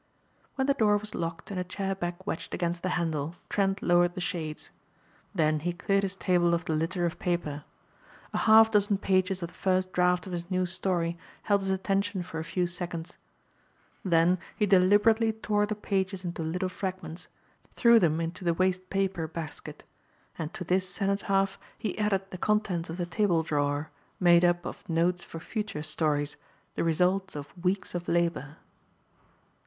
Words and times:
When 0.55 0.65
the 0.65 0.73
door 0.73 0.97
was 0.97 1.13
locked 1.13 1.51
and 1.51 1.59
a 1.59 1.63
chair 1.63 1.93
back 1.93 2.25
wedged 2.25 2.55
against 2.55 2.81
the 2.81 2.89
handle, 2.97 3.35
Trent 3.49 3.83
lowered 3.83 4.15
the 4.15 4.19
shades. 4.19 4.71
Then 5.35 5.59
he 5.59 5.73
cleared 5.73 6.01
his 6.01 6.15
table 6.15 6.55
of 6.55 6.65
the 6.65 6.73
litter 6.73 7.05
of 7.05 7.19
paper. 7.19 7.65
A 8.33 8.39
half 8.49 8.71
dozen 8.71 8.97
pages 8.97 9.43
of 9.43 9.49
the 9.49 9.53
first 9.53 9.93
draft 9.93 10.25
of 10.25 10.31
his 10.33 10.49
new 10.49 10.65
story 10.65 11.19
held 11.43 11.61
his 11.61 11.69
attention 11.69 12.23
for 12.23 12.39
a 12.39 12.43
few 12.43 12.65
seconds. 12.65 13.19
Then 14.03 14.39
he 14.55 14.65
deliberately 14.65 15.33
tore 15.33 15.67
the 15.67 15.75
pages 15.75 16.25
into 16.25 16.41
little 16.41 16.67
fragments, 16.67 17.27
threw 17.75 17.99
them 17.99 18.19
into 18.19 18.43
the 18.43 18.55
waste 18.55 18.89
paper 18.89 19.27
basket. 19.27 19.83
And 20.35 20.51
to 20.55 20.63
this 20.63 20.89
cenotaph 20.89 21.59
he 21.77 21.95
added 21.99 22.31
the 22.31 22.39
contents 22.39 22.89
of 22.89 22.97
the 22.97 23.05
table 23.05 23.43
drawer, 23.43 23.91
made 24.19 24.43
up 24.43 24.65
of 24.65 24.89
notes 24.89 25.23
for 25.23 25.39
future 25.39 25.83
stories, 25.83 26.37
the 26.73 26.83
results 26.83 27.35
of 27.35 27.55
weeks 27.63 27.93
of 27.93 28.07
labor. 28.07 28.57